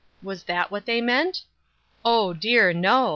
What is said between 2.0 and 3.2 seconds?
Oh, dear, no!